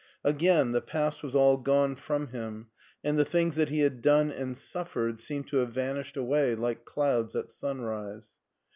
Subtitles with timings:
[0.23, 2.69] Again, the past was all gone from him,
[3.03, 6.85] and the things that he had done and suffered seemed to have vanished away like
[6.85, 8.31] clouds at sunrise.